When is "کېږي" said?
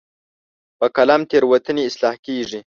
2.25-2.59